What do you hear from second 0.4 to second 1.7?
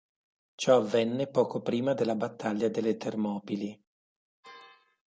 Ciò avvenne poco